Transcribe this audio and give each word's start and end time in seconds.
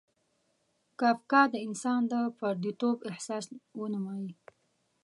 کافکا 0.99 1.41
د 1.53 1.55
انسان 1.67 2.01
د 2.11 2.13
پردیتوب 2.39 2.97
احساس 3.11 3.45
ونمایي. 3.79 4.31